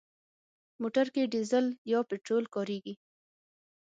[0.81, 2.93] موټر کې ډيزل یا پټرول کارېږي.